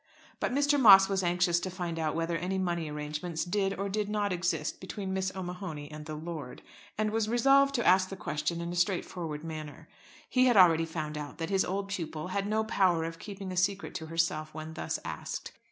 But 0.39 0.51
Mr. 0.51 0.79
Moss 0.81 1.07
was 1.07 1.21
anxious 1.21 1.59
to 1.59 1.69
find 1.69 1.99
out 1.99 2.15
whether 2.15 2.35
any 2.35 2.57
money 2.57 2.89
arrangements 2.89 3.45
did 3.45 3.77
or 3.77 3.87
did 3.87 4.09
not 4.09 4.33
exist 4.33 4.79
between 4.81 5.13
Miss 5.13 5.31
O'Mahony 5.35 5.91
and 5.91 6.07
the 6.07 6.15
lord, 6.15 6.63
and 6.97 7.11
was 7.11 7.29
resolved 7.29 7.75
to 7.75 7.85
ask 7.85 8.09
the 8.09 8.15
question 8.15 8.61
in 8.61 8.71
a 8.71 8.75
straightforward 8.75 9.43
manner. 9.43 9.87
He 10.27 10.45
had 10.45 10.57
already 10.57 10.85
found 10.85 11.19
out 11.19 11.37
that 11.37 11.51
his 11.51 11.63
old 11.63 11.87
pupil 11.87 12.29
had 12.29 12.47
no 12.47 12.63
power 12.63 13.03
of 13.03 13.19
keeping 13.19 13.51
a 13.51 13.55
secret 13.55 13.93
to 13.93 14.07
herself 14.07 14.55
when 14.55 14.73
thus 14.73 14.97
asked. 15.05 15.51